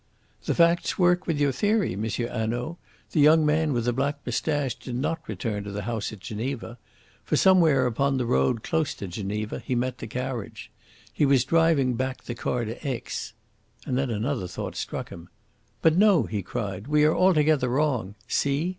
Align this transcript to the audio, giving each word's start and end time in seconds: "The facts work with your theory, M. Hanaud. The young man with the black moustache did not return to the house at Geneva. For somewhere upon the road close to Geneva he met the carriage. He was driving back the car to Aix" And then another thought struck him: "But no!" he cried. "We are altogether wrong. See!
"The 0.45 0.55
facts 0.55 0.97
work 0.97 1.27
with 1.27 1.39
your 1.39 1.51
theory, 1.51 1.93
M. 1.93 2.03
Hanaud. 2.05 2.79
The 3.11 3.19
young 3.19 3.45
man 3.45 3.71
with 3.71 3.85
the 3.85 3.93
black 3.93 4.17
moustache 4.25 4.73
did 4.73 4.95
not 4.95 5.21
return 5.29 5.63
to 5.63 5.71
the 5.71 5.83
house 5.83 6.11
at 6.11 6.19
Geneva. 6.21 6.79
For 7.23 7.35
somewhere 7.35 7.85
upon 7.85 8.17
the 8.17 8.25
road 8.25 8.63
close 8.63 8.95
to 8.95 9.07
Geneva 9.07 9.59
he 9.59 9.75
met 9.75 9.99
the 9.99 10.07
carriage. 10.07 10.71
He 11.13 11.23
was 11.27 11.45
driving 11.45 11.93
back 11.93 12.23
the 12.23 12.33
car 12.33 12.65
to 12.65 12.87
Aix" 12.87 13.33
And 13.85 13.95
then 13.95 14.09
another 14.09 14.47
thought 14.47 14.75
struck 14.75 15.09
him: 15.09 15.29
"But 15.83 15.95
no!" 15.95 16.23
he 16.23 16.41
cried. 16.41 16.87
"We 16.87 17.03
are 17.03 17.13
altogether 17.15 17.69
wrong. 17.69 18.15
See! 18.27 18.69